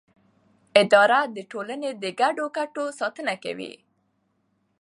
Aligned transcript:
اداره 0.81 1.19
د 1.35 1.37
ټولنې 1.51 1.89
د 2.03 2.05
ګډو 2.19 2.45
ګټو 2.57 2.85
ساتنه 2.99 3.33
کوي. 3.43 3.73